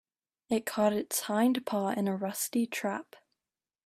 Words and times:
It 0.49 0.65
caught 0.65 0.93
its 0.93 1.19
hind 1.19 1.63
paw 1.63 1.89
in 1.89 2.07
a 2.07 2.15
rusty 2.15 2.65
trap. 2.65 3.15